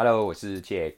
[0.00, 0.94] Hello，我是 Jack。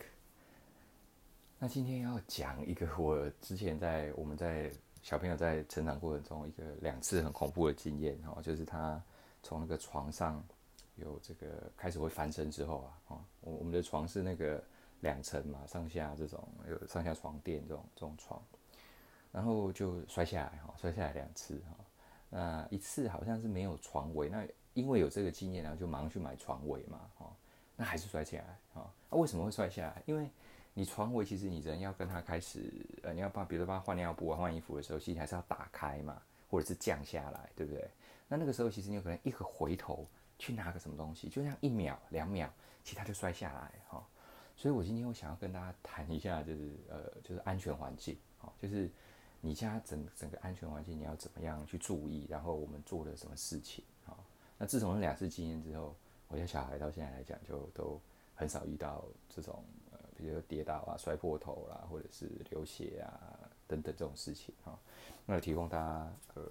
[1.59, 9.03] 那今天要讲一个我之前在我们在小朋友在成长过程中一个两次很恐怖的经验哦，就是他
[9.43, 10.45] 从那个床上
[10.97, 14.63] 有这个开始会翻身之后啊，哦，我我们的床是那个
[15.01, 18.39] 两层嘛，上下这种有上下床垫这种这种床，
[19.33, 21.85] 然后就摔下来哈，摔下来两次哈，
[22.29, 27.35] 那一次好像是没有床围，那因为有这个经验，然后就忙去买床围嘛，哈。
[27.81, 28.93] 那还是摔下来啊？
[29.09, 30.03] 那、为什么会摔下来？
[30.05, 30.29] 因为
[30.75, 32.71] 你床围其实你人要跟他开始，
[33.03, 37.91] 呃，你要帮，比如说帮他换尿布啊、换衣服的时候，其实还是要打开嘛，或者是降下来，对不对？
[38.29, 40.07] 那那个时候其实你有可能一个回头
[40.39, 42.53] 去拿个什么东西，就像一秒、两秒，
[42.85, 44.05] 其实他就摔下来哈、哦。
[44.59, 48.91] 所以我今天我想要跟大家谈一下，就是呃，就是安全环境，哦，就是
[49.41, 54.17] 你家整整个安全环境你要怎么样去注意，然后我们做了什么事情啊、哦？
[54.59, 55.97] 那自从那两次经验之后。
[56.31, 58.01] 我家小孩到现在来讲，就都
[58.37, 64.79] 很少遇到这种呃，比如说跌倒啊、摔破头啦，或者是流血啊等等这种事情哈。
[65.27, 66.43] 那提供大家呃，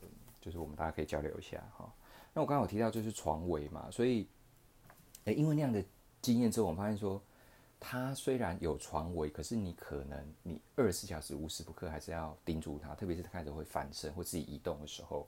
[0.42, 1.90] 就是我们大家可以交流一下哈。
[2.34, 4.28] 那我刚刚有提到就是床围嘛，所以
[5.24, 5.82] 诶，因为那样的
[6.22, 7.22] 经验之后，我们发现说，
[7.80, 15.26] 他虽然有床围，可是你可能你二十四小时无时不刻还是要盯住他，特别是他开始会翻身或自己移动的时候。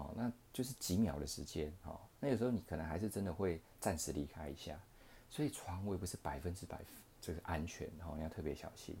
[0.00, 4.80] 哦，那就是几秒的时间，哦，那有时候你可能还是真的会暂时离开一下，
[5.28, 6.80] 所以床围不是百分之百
[7.20, 8.96] 这个安全，哦，你要特别小心。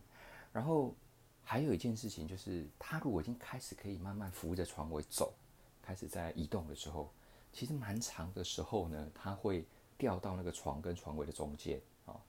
[0.52, 0.94] 然后
[1.42, 5.32] 还有一件事情就是，他如果已经开始可以慢慢扶着床尾走，
[5.80, 7.10] 开始在移动的时候，
[7.50, 9.64] 其实蛮长的时候呢，他会
[9.96, 12.20] 掉到那个床跟床尾的中间，哦，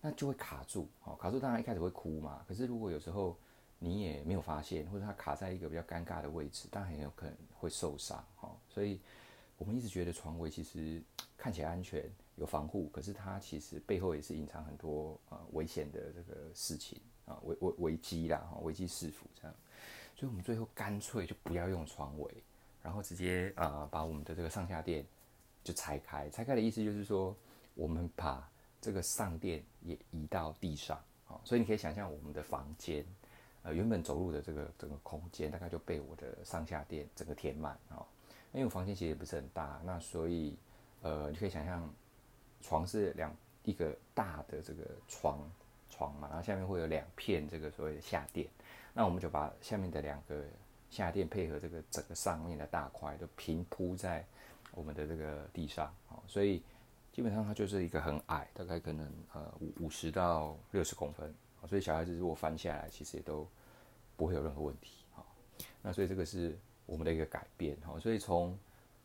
[0.00, 3.36] 那就会卡住，哦，卡住当然一开始会哭嘛，可是如果有时候。
[3.82, 8.54] 你也没有发现，或者它卡在一个比较尴尬的位置，但很有可能会受伤哈。
[8.68, 9.00] 所以，
[9.56, 11.02] 我们一直觉得床围其实
[11.38, 12.04] 看起来安全、
[12.36, 19.56] 有防护，可是它其实背后也是隐藏很多呃危险的这个事情啊，危危危机啦，哈，危机四伏这样。
[20.14, 22.30] 所以我们最后干脆就不要用床围，
[22.82, 25.06] 然后直接啊把我们的这个上下垫
[25.64, 26.28] 就拆开。
[26.28, 27.34] 拆开的意思就是说，
[27.74, 28.46] 我们把
[28.78, 31.40] 这个上垫也移到地上啊。
[31.46, 33.02] 所以你可以想象我们的房间。
[33.62, 38.06] 呃，原本走路的这个整个空间，大概就被我的上下垫整个填满哦。
[38.52, 40.56] 因为我房间其实也不是很大，那所以
[41.02, 41.88] 呃，你可以想象，
[42.62, 43.30] 床是两
[43.62, 45.38] 一个大的这个床
[45.90, 48.48] 床嘛，然后下面会有两片这个所谓的下垫，
[48.94, 50.42] 那我们就把下面的两个
[50.90, 54.24] 下垫配合这个整个上面的大块，都平铺在
[54.72, 56.22] 我们的这个地上哦。
[56.26, 56.62] 所以
[57.12, 61.32] 基本上它就是一个很矮，大概可能呃五五十到六十公分。
[61.66, 63.46] 所以小孩子如果翻下来，其实也都
[64.16, 65.24] 不会有任何问题哈。
[65.82, 67.98] 那所以这个是我们的一个改变哈。
[67.98, 68.58] 所以从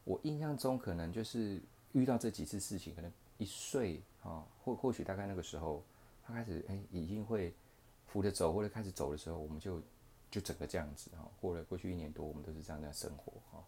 [0.04, 1.62] 我印象中，可能就是
[1.94, 5.84] 遇到这几次事情，可能一岁啊，或或许大概那个时候，
[6.26, 7.54] 他开始哎，已经会
[8.08, 9.82] 扶着走，或者开始走的时候，我们就
[10.32, 11.30] 就整个这样子哈。
[11.42, 13.64] 过了过去一年多，我们都是这样在生活哈。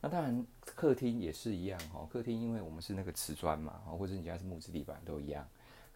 [0.00, 2.06] 那当然客厅也是一样哈。
[2.12, 5.48] 客厅因为我们是那个瓷砖嘛，或者你家是木质地板都一样。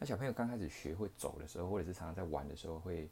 [0.03, 3.11] 那小朋友刚开始学会走的时候，或者是常常在玩的时候，会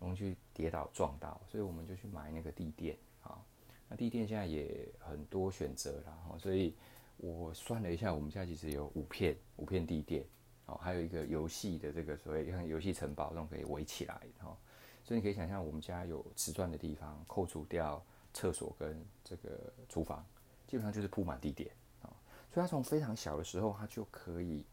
[0.00, 3.38] 容易去跌倒撞到，所以我们就去买那个地垫啊。
[3.86, 6.74] 那地垫现在也很多选择了，所以
[7.18, 10.24] 我算了一下，我们家其实有五片五片地垫
[10.64, 14.56] 哦，还有一个游戏的这个所谓像游戏城堡那种可以围起来哈。
[15.04, 20.24] 所以你可以想象，我们家有瓷砖的地方，扣除掉厕所跟这个厨房，
[20.66, 22.08] 基本上就是铺满地垫啊。
[22.50, 24.64] 所以他从非常小的时候，他就可以。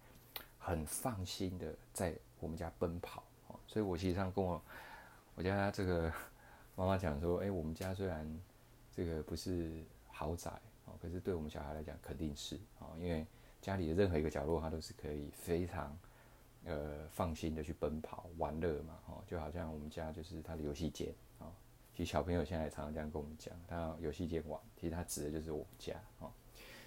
[0.69, 4.61] 很放心的在我们家奔跑哦，所以我其实上跟我
[5.33, 6.13] 我家这个
[6.77, 8.39] 妈妈讲说，哎，我们家虽然
[8.91, 10.51] 这个不是豪宅
[10.85, 13.25] 哦，可是对我们小孩来讲肯定是哦，因为
[13.59, 15.97] 家里的任何一个角落，他都是可以非常
[16.65, 21.51] 呃放心的去奔跑玩乐嘛，哦，就好像我们家就是他的游戏间啊，
[21.95, 26.31] 其实小朋友现在也常常这样跟我们讲，他游戏间玩，其实他指的就是我们家哦，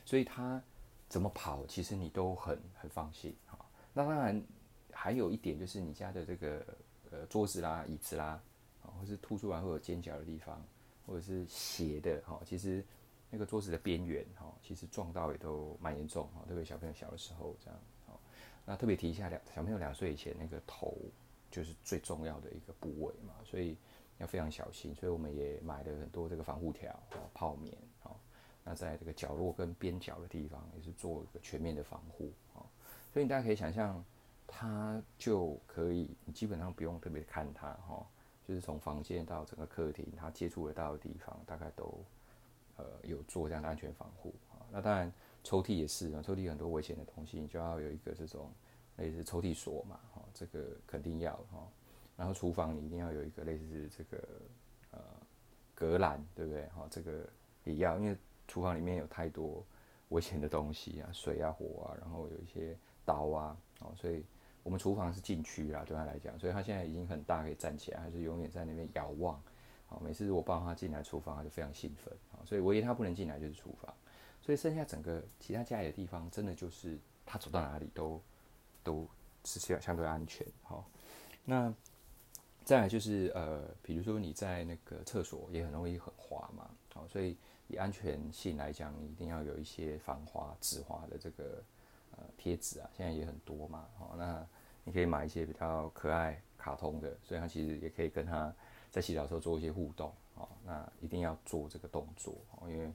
[0.04, 0.62] 所以他
[1.09, 3.37] 怎么跑，其实你都很很放心。
[3.93, 4.43] 那当然，
[4.91, 6.65] 还有一点就是你家的这个
[7.11, 8.43] 呃桌子啦、椅子啦，
[8.83, 10.65] 啊，或是凸出来会有尖角的地方，
[11.06, 12.85] 或者是斜的哈，其实
[13.31, 17.79] 那个桌子的边缘哈，其实撞到也都蛮严重哈，特别小朋友小的时候这样。
[18.65, 20.97] 那特别提一下，两小朋友两岁以前那个头
[21.50, 23.77] 就是最重要的一个部位嘛，所以
[24.19, 24.95] 要非常小心。
[24.95, 26.97] 所以我们也买了很多这个防护条、
[27.35, 27.77] 泡棉，
[28.62, 32.33] 那在这个角落跟边角的地方也是做一个全面的防护。
[33.12, 34.03] 所以你大家可以想象，
[34.47, 38.06] 它就可以，你基本上不用特别看它哈，
[38.49, 42.03] 就是从房间到整个客厅，它接触得到的地方，大概都
[42.76, 44.64] 呃有做这样的安全防护啊。
[44.70, 45.12] 那当然
[45.44, 48.50] 抽屉也是啊，抽屉很多危险的东西，你就要有一个这种
[48.97, 51.69] 类似抽屉锁嘛，哈，这个肯定要哈。
[52.17, 54.29] 然后厨房你一定要有一个类似这个
[54.93, 55.00] 呃
[55.75, 56.67] 隔栏，对不对？
[56.69, 57.29] 哈，这个
[57.64, 58.17] 也要，因为
[58.49, 59.64] 厨房里面有太多
[60.11, 64.25] 危险的东西啊，水啊、火啊，然后有一些刀啊，哦，所以
[64.62, 69.40] 我们厨房是禁区啊，对他来讲，所以他现在已经很大，可以站起来，还是永远在那边遥望。
[69.88, 72.12] 哦，每次我抱他进来厨房，他就非常兴奋。
[72.31, 73.93] 好，所以唯一他不能进来就是厨房，
[74.40, 78.20] 所以剩下整个其他家里的地方，真的就是他走到哪里都
[78.82, 79.06] 都
[79.44, 80.46] 是相相对安全。
[80.62, 80.88] 好，
[81.44, 81.75] 那
[82.64, 86.70] 再来就是呃，比如说你在那个厕所也很容易很滑嘛。
[86.94, 87.37] 哦，所以
[87.69, 91.62] 以安全性来讲，你一定要有一些防滑、止滑的这个
[92.37, 93.87] 贴纸啊，现在也很多嘛。
[93.99, 94.47] 好，那
[94.85, 98.53] 你可以买一些比较可爱、卡通的，所以它其实也可以跟它。
[98.91, 102.93] 在洗澡的时候做一些互动，哦，那一定要做这个动作，哦，因为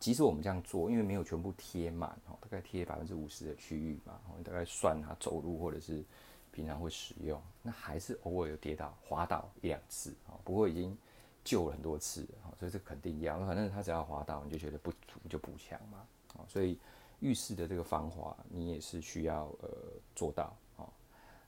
[0.00, 6.02] 即使我们这样做，因为没有全部贴满，哦，大概贴百分之五十的区域嘛，哦，你大概算它走路或者是
[6.50, 10.96] 平常会使用，那还是偶尔有跌倒、滑倒一两次，哦，不过已经
[11.44, 16.78] 救了很多次，哦，所以这肯定要，反正它只要滑倒，你就觉得不足就补强嘛，哦，所以
[17.20, 19.68] 浴室的这个防滑你也是需要呃
[20.14, 20.86] 做到啊。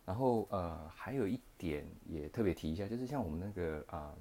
[0.05, 4.15] 然后呃，还有一点也特别提一下，就是像我们那个啊，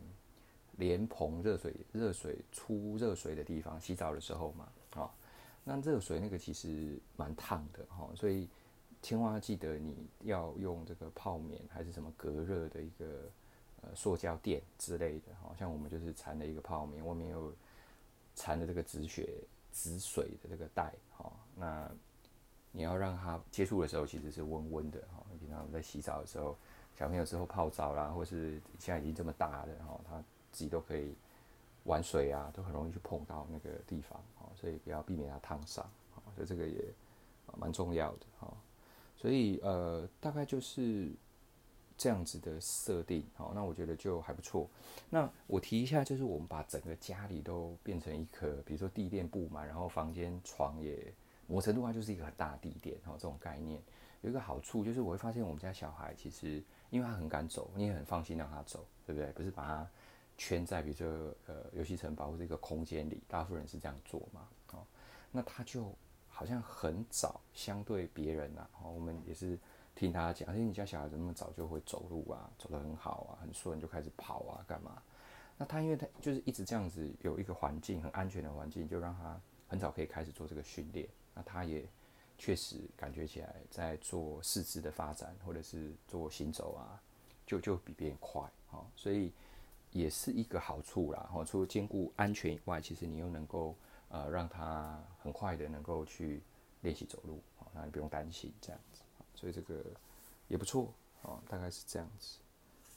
[0.77, 5.09] 莲蓬热水热水出热水的地方，洗澡的时候嘛，啊、
[5.63, 8.49] 那热水那个其实蛮烫的哈、哦，所以
[9.01, 13.05] 千万要记得你要用这个泡棉还是什么隔热的一个
[13.81, 17.53] 呃塑胶垫之类的，好、哦、像我们就是缠了一个泡棉，外面又
[18.35, 19.29] 缠了这个止血
[19.71, 21.91] 止水的这个带，哈、哦，那。
[22.73, 26.55] 你要让它接触的时候其实是温温的哈，平常在洗澡的时候，
[26.95, 31.15] 小朋友之后泡澡啦，或是现在已经这么大了哈，他自己都可以
[31.85, 34.21] 玩水啊，都很容易去碰到那个地方，
[34.55, 35.89] 所以不要避免它烫伤，
[36.35, 36.93] 所以这个也
[37.57, 38.53] 蛮重要的哈。
[39.15, 41.09] 所以呃，大概就是
[41.97, 44.69] 这样子的设定，好，那我觉得就还不错。
[45.09, 51.11] 那我提一下，就是我们把整个家里都变成一颗，比如说地垫布嘛，然后房间床也。
[51.47, 53.81] 某程度上就是一个很大的地垫，哈，这种概念
[54.21, 59.31] 有一个好处就是我会发现我们家小孩其实因为他很敢走，你也很放心让他走，对不对？
[59.31, 59.89] 不是把他
[60.37, 61.07] 圈在比如说
[61.47, 64.85] 呃游戏城堡或者一个空间里，大部分人是这样做嘛，哦，
[65.31, 65.93] 那他就
[66.27, 69.57] 好像很早相对别人呐，哦，我们也是
[69.95, 75.01] 听他讲，而且你家小孩子那么早就会走路啊，走得很好啊，很顺就开始跑啊，干嘛？
[75.57, 81.07] 那他因为他就是一直这样子有一个环境很安全的环境，就让他很早可以开始做这个训练。
[81.37, 81.87] 那他也
[82.35, 86.99] 确实感觉起来，在做四肢的发展，或者是做行走啊，
[87.45, 88.41] 就就比别人快，
[88.71, 89.31] 哈，所以
[89.91, 91.43] 也是一个好处啦，哈。
[91.45, 93.75] 除了兼顾安全以外，其实你又能够
[94.09, 96.41] 呃让他很快的能够去
[96.81, 99.01] 练习走路，啊，那你不用担心这样子，
[99.35, 99.83] 所以这个
[100.47, 100.91] 也不错，
[101.21, 102.39] 啊，大概是这样子。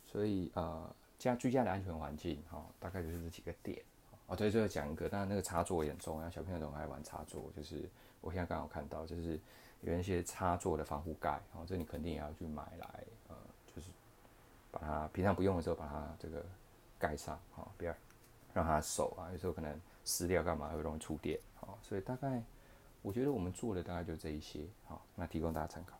[0.06, 3.82] 所以呃，家居家的安全环境，哈，大概就是这几个点。
[4.26, 7.88] 哦，对，最后讲一个，当然那个插座也很重要，小朋友总爱玩插座，就是。
[8.20, 9.38] 我现在刚好看到，就是
[9.80, 13.36] 有一些插座的防护盖，哦，这你肯定也要去买来，呃，
[13.74, 13.88] 就是
[14.70, 16.44] 把它平常不用的时候把它这个
[16.98, 17.94] 盖上，哦，不要
[18.52, 22.42] 让它手啊，有时候可能撕掉干嘛会容易触电，哦，所以大概
[23.02, 25.99] 我觉得我们做的大概就这一些，好，那提供大家参考。